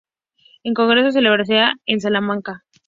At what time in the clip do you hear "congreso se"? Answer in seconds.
0.73-1.19